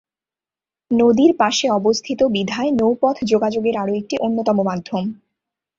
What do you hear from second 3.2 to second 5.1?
যোগাযোগের আরো একটি অন্যতম মাধ্যম।